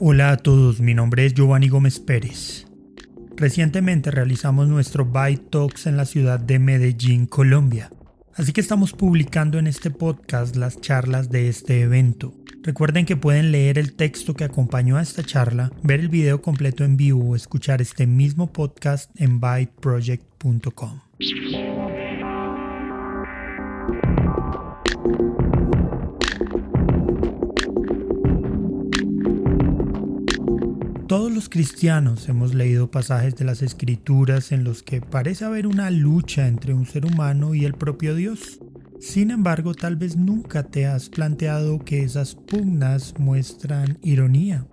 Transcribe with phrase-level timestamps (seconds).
[0.00, 2.66] Hola a todos, mi nombre es Giovanni Gómez Pérez.
[3.36, 7.92] Recientemente realizamos nuestro Byte Talks en la ciudad de Medellín, Colombia.
[8.34, 12.32] Así que estamos publicando en este podcast las charlas de este evento.
[12.62, 16.84] Recuerden que pueden leer el texto que acompañó a esta charla, ver el video completo
[16.84, 21.00] en vivo o escuchar este mismo podcast en byteproject.com.
[31.12, 35.90] Todos los cristianos hemos leído pasajes de las escrituras en los que parece haber una
[35.90, 38.60] lucha entre un ser humano y el propio Dios.
[38.98, 44.66] Sin embargo, tal vez nunca te has planteado que esas pugnas muestran ironía.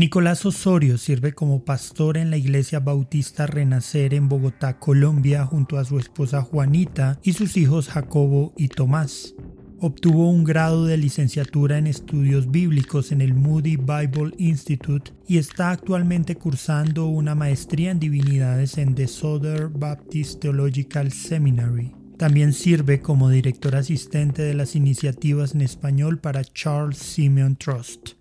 [0.00, 5.84] Nicolás Osorio sirve como pastor en la Iglesia Bautista Renacer en Bogotá, Colombia, junto a
[5.84, 9.34] su esposa Juanita y sus hijos Jacobo y Tomás.
[9.78, 15.70] Obtuvo un grado de licenciatura en estudios bíblicos en el Moody Bible Institute y está
[15.70, 21.94] actualmente cursando una maestría en divinidades en The Southern Baptist Theological Seminary.
[22.16, 28.19] También sirve como director asistente de las iniciativas en español para Charles Simeon Trust.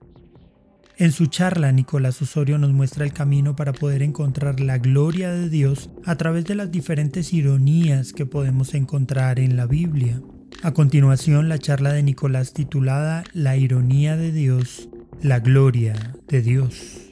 [0.99, 5.47] En su charla, Nicolás Osorio nos muestra el camino para poder encontrar la gloria de
[5.47, 10.21] Dios a través de las diferentes ironías que podemos encontrar en la Biblia.
[10.61, 14.89] A continuación, la charla de Nicolás titulada La ironía de Dios,
[15.21, 17.08] la gloria de Dios.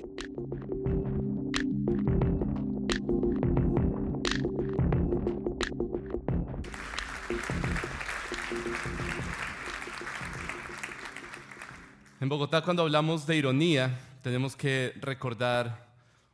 [12.27, 15.87] En Bogotá cuando hablamos de ironía tenemos que recordar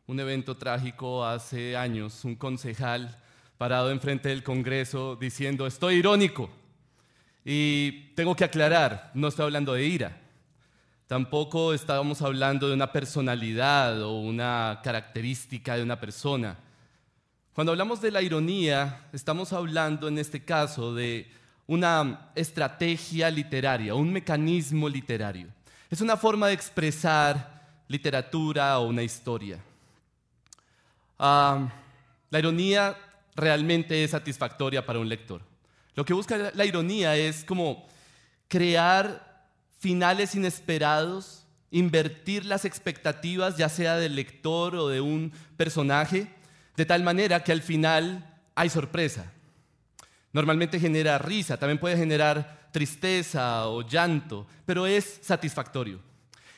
[0.08, 3.22] un evento trágico hace años, un concejal
[3.60, 6.50] parado enfrente del Congreso diciendo, estoy irónico.
[7.46, 10.20] Y tengo que aclarar, no estoy hablando de ira.
[11.06, 16.58] Tampoco estábamos hablando de una personalidad o una característica de una persona.
[17.54, 21.30] Cuando hablamos de la ironía, estamos hablando en este caso de
[21.68, 25.50] una estrategia literaria, un mecanismo literario.
[25.94, 29.60] Es una forma de expresar literatura o una historia.
[31.20, 31.72] Ah,
[32.32, 32.98] la ironía
[33.36, 35.44] realmente es satisfactoria para un lector.
[35.94, 37.86] Lo que busca la ironía es como
[38.48, 39.46] crear
[39.78, 46.28] finales inesperados, invertir las expectativas ya sea del lector o de un personaje,
[46.76, 49.32] de tal manera que al final hay sorpresa.
[50.32, 56.02] Normalmente genera risa, también puede generar tristeza o llanto, pero es satisfactorio.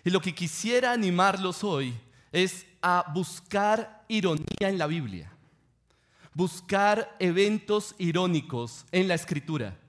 [0.03, 1.93] Y lo que quisiera animarlos hoy
[2.31, 5.35] es a buscar ironía en la Biblia
[6.35, 9.79] buscar eventos irónicos en la escritura,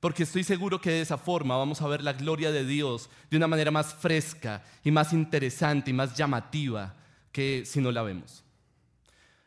[0.00, 3.36] porque estoy seguro que de esa forma vamos a ver la gloria de Dios de
[3.36, 6.96] una manera más fresca y más interesante y más llamativa
[7.30, 8.42] que si no la vemos.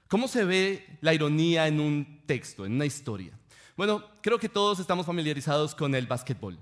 [0.08, 3.38] ¿Cómo se ve la ironía en un texto, en una historia?
[3.76, 6.58] Bueno, creo que todos estamos familiarizados con el básquetbol.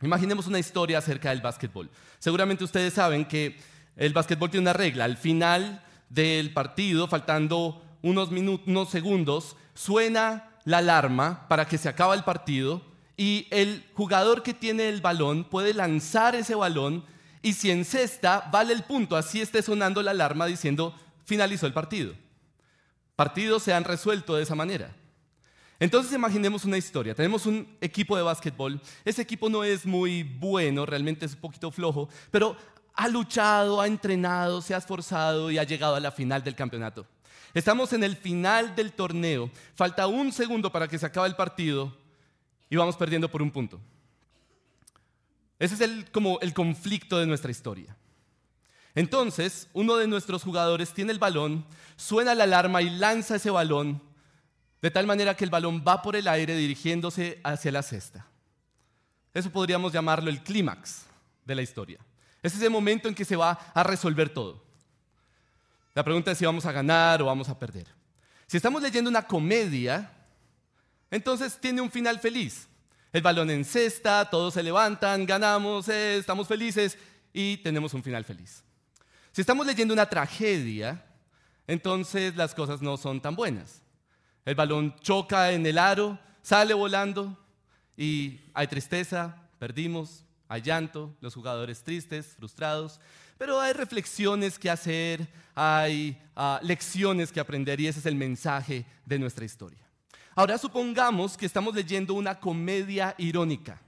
[0.00, 1.90] Imaginemos una historia acerca del básquetbol.
[2.18, 3.58] Seguramente ustedes saben que
[3.96, 5.04] el básquetbol tiene una regla.
[5.04, 11.90] Al final del partido, faltando unos, minutos, unos segundos, suena la alarma para que se
[11.90, 12.82] acabe el partido
[13.18, 17.04] y el jugador que tiene el balón puede lanzar ese balón
[17.42, 20.94] y si encesta vale el punto, así esté sonando la alarma diciendo
[21.26, 22.14] finalizó el partido.
[23.16, 24.94] Partidos se han resuelto de esa manera.
[25.80, 27.14] Entonces imaginemos una historia.
[27.14, 28.80] Tenemos un equipo de básquetbol.
[29.04, 32.56] Ese equipo no es muy bueno, realmente es un poquito flojo, pero
[32.94, 37.06] ha luchado, ha entrenado, se ha esforzado y ha llegado a la final del campeonato.
[37.54, 39.50] Estamos en el final del torneo.
[39.74, 41.96] Falta un segundo para que se acabe el partido
[42.68, 43.80] y vamos perdiendo por un punto.
[45.60, 47.96] Ese es el, como el conflicto de nuestra historia.
[48.94, 51.64] Entonces, uno de nuestros jugadores tiene el balón,
[51.96, 54.07] suena la alarma y lanza ese balón
[54.80, 58.26] de tal manera que el balón va por el aire dirigiéndose hacia la cesta.
[59.34, 61.04] Eso podríamos llamarlo el clímax
[61.44, 61.98] de la historia.
[62.42, 64.62] Es ese momento en que se va a resolver todo.
[65.94, 67.86] La pregunta es si vamos a ganar o vamos a perder.
[68.46, 70.12] Si estamos leyendo una comedia,
[71.10, 72.68] entonces tiene un final feliz.
[73.12, 76.96] El balón en cesta, todos se levantan, ganamos, eh, estamos felices
[77.32, 78.62] y tenemos un final feliz.
[79.32, 81.04] Si estamos leyendo una tragedia,
[81.66, 83.82] entonces las cosas no son tan buenas.
[84.44, 87.36] El balón choca en el aro, sale volando
[87.96, 93.00] y hay tristeza, perdimos, hay llanto, los jugadores tristes, frustrados,
[93.36, 98.86] pero hay reflexiones que hacer, hay ah, lecciones que aprender y ese es el mensaje
[99.04, 99.78] de nuestra historia.
[100.34, 103.80] Ahora supongamos que estamos leyendo una comedia irónica.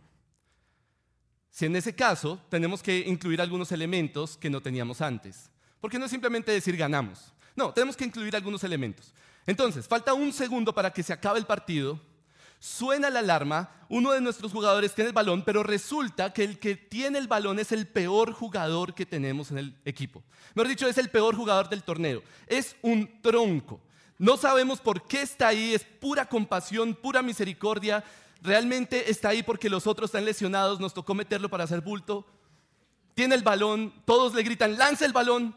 [1.50, 5.50] Si en ese caso tenemos que incluir algunos elementos que no teníamos antes.
[5.80, 7.32] Porque no es simplemente decir ganamos.
[7.56, 9.12] No, tenemos que incluir algunos elementos.
[9.46, 12.00] Entonces, falta un segundo para que se acabe el partido.
[12.58, 16.76] Suena la alarma, uno de nuestros jugadores tiene el balón, pero resulta que el que
[16.76, 20.22] tiene el balón es el peor jugador que tenemos en el equipo.
[20.54, 22.22] Mejor dicho, es el peor jugador del torneo.
[22.46, 23.80] Es un tronco.
[24.18, 28.04] No sabemos por qué está ahí, es pura compasión, pura misericordia.
[28.42, 32.26] Realmente está ahí porque los otros están lesionados, nos tocó meterlo para hacer bulto.
[33.14, 35.56] Tiene el balón, todos le gritan, lanza el balón.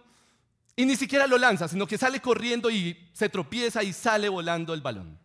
[0.75, 4.73] Y ni siquiera lo lanza, sino que sale corriendo y se tropieza y sale volando
[4.73, 5.19] el balón.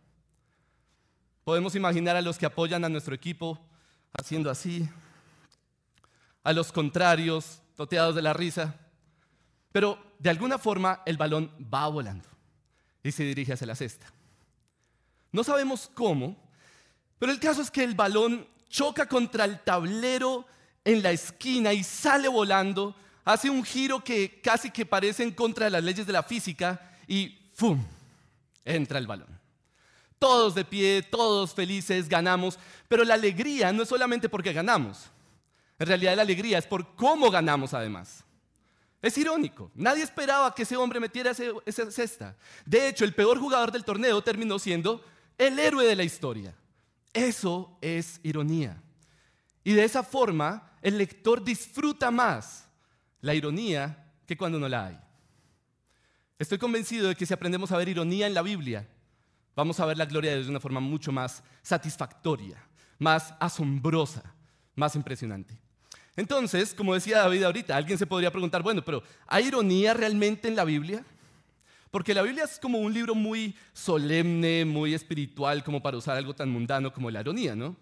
[1.43, 3.59] Podemos imaginar a los que apoyan a nuestro equipo
[4.19, 4.87] haciendo así,
[6.43, 8.75] a los contrarios, toteados de la risa.
[9.71, 12.27] Pero de alguna forma el balón va volando
[13.03, 14.11] y se dirige hacia la cesta.
[15.31, 16.37] No sabemos cómo,
[17.17, 20.45] pero el caso es que el balón choca contra el tablero
[20.83, 25.65] en la esquina y sale volando hace un giro que casi que parece en contra
[25.65, 27.83] de las leyes de la física y ¡fum!
[28.65, 29.39] entra el balón.
[30.17, 35.09] Todos de pie, todos felices, ganamos, pero la alegría no es solamente porque ganamos.
[35.77, 38.23] En realidad la alegría es por cómo ganamos además.
[39.01, 41.31] Es irónico, nadie esperaba que ese hombre metiera
[41.65, 42.35] esa cesta.
[42.65, 45.01] De hecho, el peor jugador del torneo terminó siendo
[45.37, 46.53] el héroe de la historia.
[47.13, 48.81] Eso es ironía.
[49.63, 52.68] Y de esa forma, el lector disfruta más
[53.21, 54.99] la ironía que cuando no la hay.
[56.37, 58.87] Estoy convencido de que si aprendemos a ver ironía en la Biblia,
[59.55, 62.63] vamos a ver la gloria de Dios de una forma mucho más satisfactoria,
[62.97, 64.23] más asombrosa,
[64.75, 65.59] más impresionante.
[66.15, 70.55] Entonces, como decía David ahorita, alguien se podría preguntar, bueno, pero ¿hay ironía realmente en
[70.55, 71.03] la Biblia?
[71.91, 76.35] Porque la Biblia es como un libro muy solemne, muy espiritual, como para usar algo
[76.35, 77.75] tan mundano como la ironía, ¿no?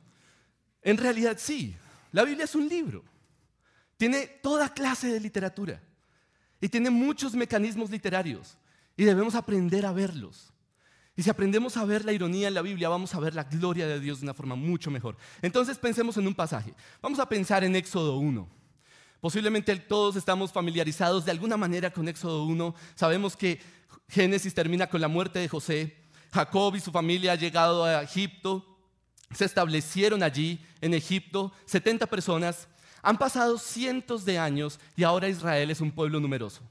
[0.81, 1.75] En realidad sí,
[2.12, 3.04] la Biblia es un libro.
[3.98, 5.82] Tiene toda clase de literatura
[6.62, 8.58] y tiene muchos mecanismos literarios
[8.96, 10.54] y debemos aprender a verlos.
[11.16, 13.88] Y si aprendemos a ver la ironía en la Biblia, vamos a ver la gloria
[13.88, 15.18] de Dios de una forma mucho mejor.
[15.42, 16.76] Entonces pensemos en un pasaje.
[17.02, 18.48] Vamos a pensar en Éxodo 1.
[19.20, 22.76] Posiblemente todos estamos familiarizados de alguna manera con Éxodo 1.
[22.94, 23.60] Sabemos que
[24.08, 25.98] Génesis termina con la muerte de José.
[26.32, 28.78] Jacob y su familia han llegado a Egipto.
[29.34, 32.68] Se establecieron allí en Egipto 70 personas
[33.07, 36.62] han pasado cientos de años y ahora Israel es un pueblo numeroso.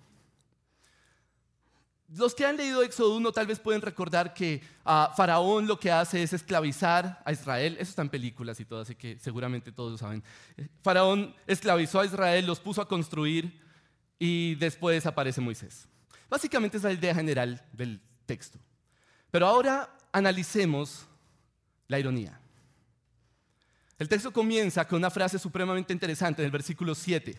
[2.15, 5.91] Los que han leído Éxodo 1 tal vez pueden recordar que ah, Faraón lo que
[5.91, 7.79] hace es esclavizar a Israel.
[7.81, 10.23] Eso está en películas y todo, así que seguramente todos lo saben.
[10.83, 13.59] Faraón esclavizó a Israel, los puso a construir
[14.19, 15.89] y después aparece Moisés.
[16.29, 18.59] Básicamente es la idea general del texto.
[19.31, 21.07] Pero ahora analicemos
[21.89, 22.39] la ironía.
[23.99, 27.39] El texto comienza con una frase supremamente interesante en el versículo 7.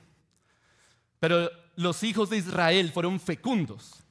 [1.20, 4.04] Pero los hijos de Israel fueron fecundos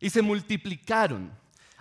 [0.00, 1.32] y se multiplicaron,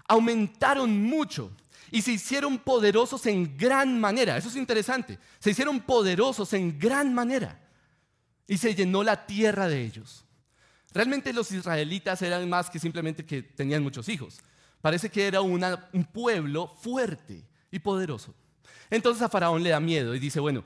[0.08, 1.52] aumentaron mucho
[1.92, 4.38] y se hicieron poderosos en gran manera.
[4.38, 5.18] Eso es interesante.
[5.40, 7.60] Se hicieron poderosos en gran manera
[8.48, 10.26] y se llenó la tierra de ellos.
[10.94, 14.40] Realmente los israelitas eran más que simplemente que tenían muchos hijos.
[14.80, 18.36] Parece que era un pueblo fuerte y poderoso.
[18.90, 20.64] Entonces a Faraón le da miedo y dice, bueno,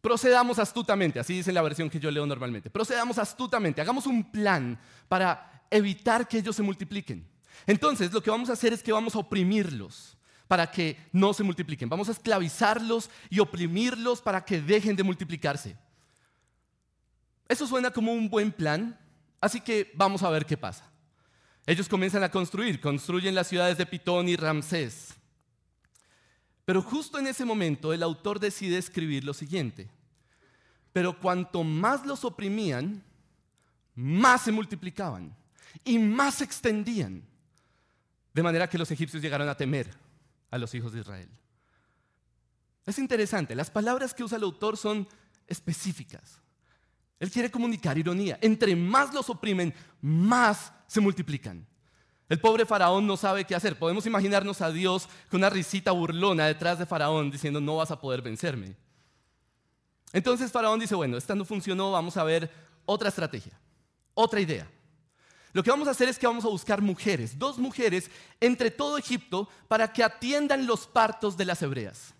[0.00, 4.78] procedamos astutamente, así dice la versión que yo leo normalmente, procedamos astutamente, hagamos un plan
[5.08, 7.26] para evitar que ellos se multipliquen.
[7.66, 10.16] Entonces lo que vamos a hacer es que vamos a oprimirlos
[10.48, 11.88] para que no se multipliquen.
[11.88, 15.76] Vamos a esclavizarlos y oprimirlos para que dejen de multiplicarse.
[17.48, 18.98] Eso suena como un buen plan,
[19.40, 20.90] así que vamos a ver qué pasa.
[21.64, 25.14] Ellos comienzan a construir, construyen las ciudades de Pitón y Ramsés.
[26.64, 29.88] Pero justo en ese momento el autor decide escribir lo siguiente.
[30.92, 33.02] Pero cuanto más los oprimían,
[33.94, 35.34] más se multiplicaban
[35.84, 37.22] y más se extendían.
[38.32, 39.90] De manera que los egipcios llegaron a temer
[40.50, 41.28] a los hijos de Israel.
[42.86, 45.06] Es interesante, las palabras que usa el autor son
[45.46, 46.40] específicas.
[47.20, 48.38] Él quiere comunicar ironía.
[48.42, 51.64] Entre más los oprimen, más se multiplican.
[52.32, 53.78] El pobre faraón no sabe qué hacer.
[53.78, 58.00] Podemos imaginarnos a Dios con una risita burlona detrás de faraón diciendo, no vas a
[58.00, 58.74] poder vencerme.
[60.14, 62.50] Entonces faraón dice, bueno, esta no funcionó, vamos a ver
[62.86, 63.52] otra estrategia,
[64.14, 64.66] otra idea.
[65.52, 68.10] Lo que vamos a hacer es que vamos a buscar mujeres, dos mujeres
[68.40, 72.14] entre todo Egipto para que atiendan los partos de las hebreas.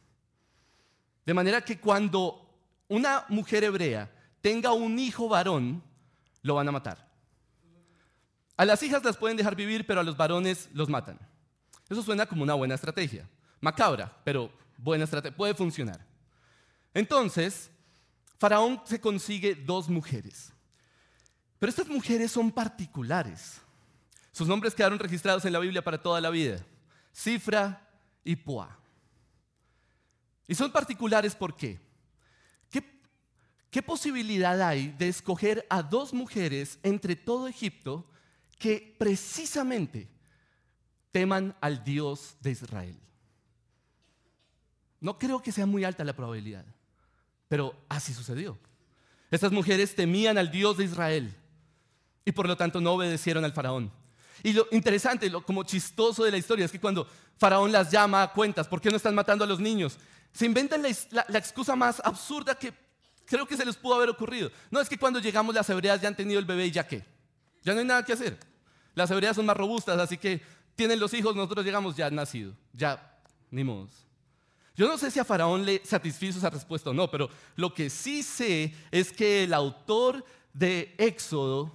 [1.25, 2.55] De manera que cuando
[2.87, 5.83] una mujer hebrea tenga un hijo varón,
[6.43, 7.12] lo van a matar.
[8.63, 11.19] A las hijas las pueden dejar vivir, pero a los varones los matan.
[11.91, 13.29] Eso suena como una buena estrategia.
[13.61, 15.37] Macabra, pero buena estrategia.
[15.37, 16.07] Puede funcionar.
[16.95, 17.73] Entonces,
[18.39, 20.53] Faraón se consigue dos mujeres.
[21.59, 23.61] Pero estas mujeres son particulares.
[24.31, 26.65] Sus nombres quedaron registrados en la Biblia para toda la vida.
[27.13, 27.85] Cifra
[28.23, 28.79] y Poa.
[30.47, 31.81] Y son particulares ¿por qué?
[33.73, 38.07] ¿Qué posibilidad hay de escoger a dos mujeres entre todo Egipto
[38.63, 40.09] que precisamente
[41.11, 42.97] teman al Dios de Israel?
[45.01, 46.65] No creo que sea muy alta la probabilidad,
[47.49, 48.57] pero así sucedió.
[49.33, 51.35] Estas mujeres temían al Dios de Israel
[52.25, 53.91] y por lo tanto no obedecieron al faraón.
[54.45, 58.23] Y lo interesante, lo como chistoso de la historia es que cuando Faraón las llama
[58.23, 59.99] a cuentas, ¿por qué no están matando a los niños?
[60.33, 62.73] Se inventan la, excusa más absurda que
[63.25, 64.53] creo que se les pudo haber ocurrido.
[64.71, 67.05] No, es que cuando llegamos las hebreas ya han tenido el bebé y ya qué.
[67.63, 68.52] Ya no hay nada que hacer.
[68.95, 70.43] Las hebreas son más robustas, así que
[70.75, 72.55] tienen los hijos, nosotros llegamos ya nacido.
[72.73, 73.19] Ya,
[73.51, 74.07] ni modos.
[74.75, 77.91] Yo no sé si a Faraón le satisfizo esa respuesta o no, pero lo que
[77.91, 81.73] sí sé es que el autor de Éxodo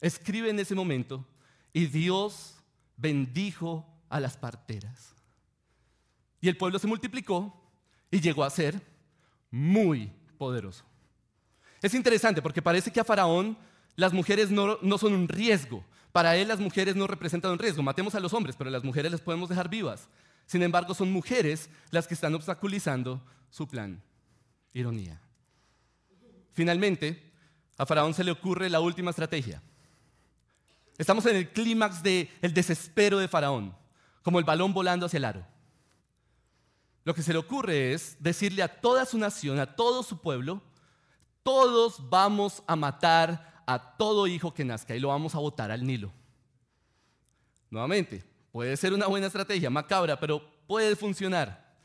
[0.00, 1.26] escribe en ese momento
[1.72, 2.56] y Dios
[2.96, 5.14] bendijo a las parteras.
[6.40, 7.54] Y el pueblo se multiplicó
[8.10, 8.80] y llegó a ser
[9.50, 10.84] muy poderoso.
[11.82, 13.56] Es interesante porque parece que a Faraón
[13.96, 15.84] las mujeres no, no, son un riesgo.
[16.18, 17.80] Para él las mujeres no representan un riesgo.
[17.80, 20.08] Matemos a los hombres, pero las mujeres las podemos dejar vivas.
[20.46, 24.02] Sin embargo, son mujeres las que están obstaculizando su plan.
[24.72, 25.20] Ironía.
[26.54, 27.32] Finalmente,
[27.76, 29.62] a Faraón se le ocurre la última estrategia.
[30.98, 33.72] Estamos en el clímax del desespero de Faraón,
[34.24, 35.46] como el balón volando hacia el aro.
[37.04, 40.62] Lo que se le ocurre es decirle a toda su nación, a todo su pueblo,
[41.44, 45.86] todos vamos a matar a todo hijo que nazca y lo vamos a botar al
[45.86, 46.10] Nilo.
[47.68, 51.76] Nuevamente, puede ser una buena estrategia, macabra, pero puede funcionar.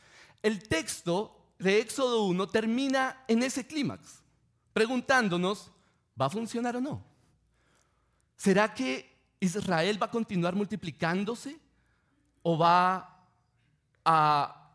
[0.41, 4.23] El texto de Éxodo 1 termina en ese clímax,
[4.71, 5.71] preguntándonos,
[6.19, 7.03] ¿va a funcionar o no?
[8.37, 11.59] ¿Será que Israel va a continuar multiplicándose
[12.43, 13.27] o va
[14.05, 14.71] a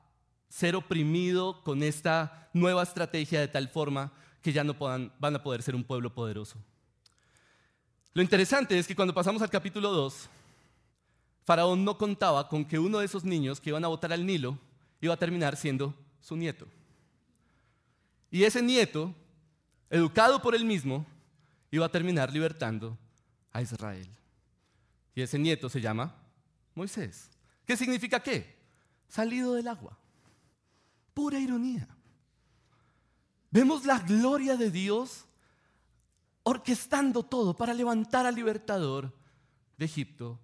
[0.50, 4.12] ser oprimido con esta nueva estrategia de tal forma
[4.43, 6.59] que ya no van a poder ser un pueblo poderoso?
[8.15, 10.29] Lo interesante es que cuando pasamos al capítulo 2,
[11.45, 14.59] Faraón no contaba con que uno de esos niños que iban a votar al Nilo
[15.00, 16.67] iba a terminar siendo su nieto.
[18.31, 19.15] Y ese nieto,
[19.88, 21.07] educado por él mismo,
[21.71, 22.99] iba a terminar libertando
[23.53, 24.09] a Israel.
[25.15, 26.15] Y ese nieto se llama
[26.75, 27.31] Moisés.
[27.65, 28.57] ¿Qué significa qué?
[29.09, 29.99] Salido del agua.
[31.15, 31.88] Pura ironía.
[33.50, 35.25] Vemos la gloria de Dios
[36.49, 39.12] orquestando todo para levantar al libertador
[39.76, 40.40] de Egipto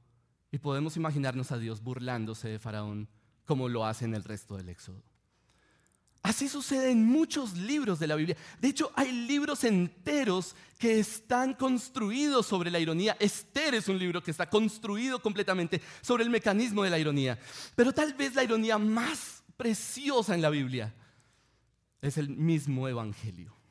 [0.52, 3.08] y podemos imaginarnos a Dios burlándose de Faraón
[3.46, 5.02] como lo hace en el resto del Éxodo.
[6.22, 8.36] Así sucede en muchos libros de la Biblia.
[8.60, 13.16] De hecho, hay libros enteros que están construidos sobre la ironía.
[13.18, 17.38] Esther es un libro que está construido completamente sobre el mecanismo de la ironía.
[17.74, 20.94] Pero tal vez la ironía más preciosa en la Biblia
[22.02, 23.63] es el mismo Evangelio.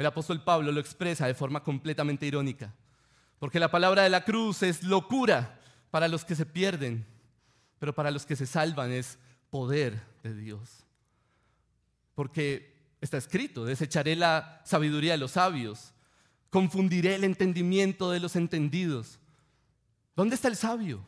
[0.00, 2.74] El apóstol Pablo lo expresa de forma completamente irónica,
[3.38, 7.06] porque la palabra de la cruz es locura para los que se pierden,
[7.78, 9.18] pero para los que se salvan es
[9.50, 10.84] poder de Dios
[12.20, 15.94] porque está escrito, desecharé la sabiduría de los sabios,
[16.50, 19.18] confundiré el entendimiento de los entendidos.
[20.14, 21.02] ¿Dónde está el sabio?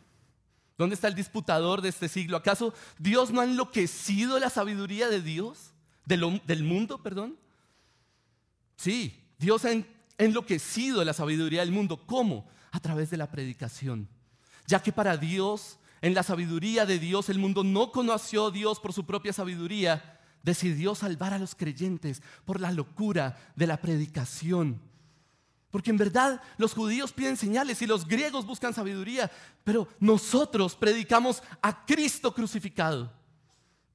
[0.78, 2.38] ¿Dónde está el disputador de este siglo?
[2.38, 5.74] ¿Acaso Dios no ha enloquecido la sabiduría de Dios?
[6.06, 7.36] del mundo, perdón.
[8.76, 9.70] Sí, Dios ha
[10.18, 12.06] enloquecido la sabiduría del mundo.
[12.06, 12.48] ¿Cómo?
[12.70, 14.08] A través de la predicación.
[14.66, 18.80] Ya que para Dios, en la sabiduría de Dios, el mundo no conoció a Dios
[18.80, 24.80] por su propia sabiduría, decidió salvar a los creyentes por la locura de la predicación.
[25.70, 29.30] Porque en verdad los judíos piden señales y los griegos buscan sabiduría,
[29.64, 33.10] pero nosotros predicamos a Cristo crucificado.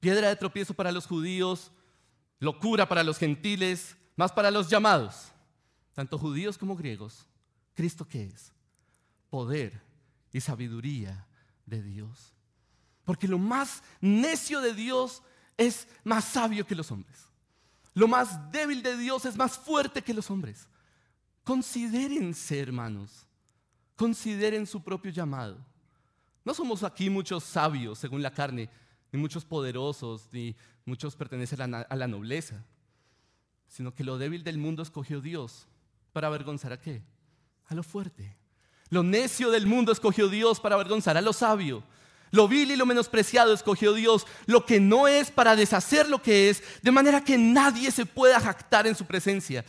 [0.00, 1.70] Piedra de tropiezo para los judíos,
[2.40, 5.30] locura para los gentiles, más para los llamados,
[5.94, 7.24] tanto judíos como griegos.
[7.72, 8.52] ¿Cristo qué es?
[9.30, 9.80] Poder
[10.32, 11.24] y sabiduría
[11.64, 12.34] de Dios.
[13.04, 15.22] Porque lo más necio de Dios
[15.56, 17.28] es más sabio que los hombres.
[17.94, 20.68] Lo más débil de Dios es más fuerte que los hombres.
[21.44, 23.24] Considérense, hermanos.
[23.94, 25.64] Consideren su propio llamado.
[26.44, 28.68] No somos aquí muchos sabios según la carne,
[29.12, 32.64] ni muchos poderosos, ni muchos pertenecen a la nobleza,
[33.68, 35.66] sino que lo débil del mundo escogió Dios
[36.12, 37.02] para avergonzar a qué?
[37.66, 38.36] A lo fuerte.
[38.90, 41.82] Lo necio del mundo escogió Dios para avergonzar a lo sabio.
[42.30, 46.50] Lo vil y lo menospreciado escogió Dios, lo que no es para deshacer lo que
[46.50, 49.64] es, de manera que nadie se pueda jactar en su presencia.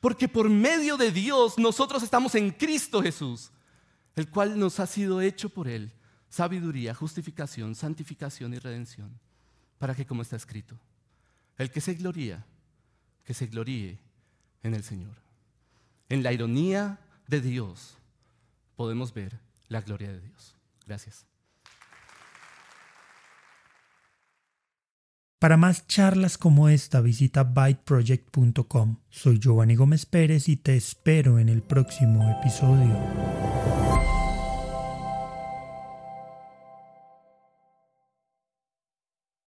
[0.00, 3.50] Porque por medio de Dios nosotros estamos en Cristo Jesús,
[4.16, 5.92] el cual nos ha sido hecho por Él
[6.28, 9.18] sabiduría, justificación, santificación y redención.
[9.78, 10.78] Para que, como está escrito,
[11.56, 12.44] el que se gloría,
[13.24, 13.98] que se gloríe
[14.62, 15.14] en el Señor.
[16.08, 17.96] En la ironía de Dios
[18.76, 20.56] podemos ver la gloria de Dios.
[20.86, 21.26] Gracias.
[25.38, 28.96] Para más charlas como esta, visita byteproject.com.
[29.08, 33.77] Soy Giovanni Gómez Pérez y te espero en el próximo episodio.